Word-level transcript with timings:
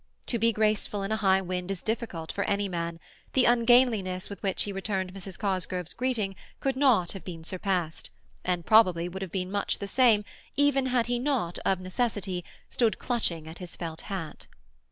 To 0.25 0.39
be 0.39 0.51
graceful 0.51 1.03
in 1.03 1.11
a 1.11 1.17
high 1.17 1.41
wind 1.43 1.69
is 1.69 1.83
difficult 1.83 2.31
for 2.31 2.43
any 2.45 2.67
man; 2.67 2.99
the 3.33 3.45
ungainliness 3.45 4.31
with 4.31 4.41
which 4.41 4.63
he 4.63 4.71
returned 4.73 5.13
Mrs. 5.13 5.37
Cosgrove's 5.37 5.93
greeting 5.93 6.35
could 6.59 6.75
not 6.75 7.11
have 7.11 7.23
been 7.23 7.43
surpassed, 7.43 8.09
and 8.43 8.65
probably 8.65 9.07
would 9.07 9.21
have 9.21 9.31
been 9.31 9.51
much 9.51 9.77
the 9.77 9.85
same 9.87 10.25
even 10.55 10.87
had 10.87 11.05
he 11.05 11.19
not, 11.19 11.59
of 11.67 11.79
necessity, 11.79 12.43
stood 12.67 12.97
clutching 12.97 13.47
at 13.47 13.59
his 13.59 13.75
felt 13.75 14.01
hat. 14.01 14.47